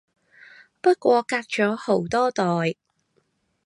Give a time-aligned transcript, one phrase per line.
[0.81, 2.43] 不過隔咗好多代